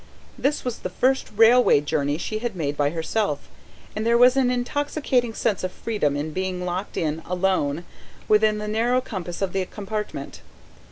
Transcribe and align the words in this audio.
This 0.35 0.65
was 0.65 0.79
the 0.79 0.89
first 0.89 1.29
railway 1.37 1.79
journey 1.79 2.17
she 2.17 2.39
had 2.39 2.55
made 2.55 2.75
by 2.75 2.89
herself, 2.89 3.47
and 3.95 4.03
there 4.03 4.17
was 4.17 4.35
an 4.35 4.49
intoxicating 4.49 5.35
sense 5.35 5.63
of 5.63 5.71
freedom 5.71 6.17
in 6.17 6.31
being 6.33 6.65
locked 6.65 6.97
in, 6.97 7.21
alone, 7.23 7.85
within 8.27 8.57
the 8.57 8.67
narrow 8.67 8.99
compass 8.99 9.43
of 9.43 9.53
the 9.53 9.63
compartment. 9.67 10.41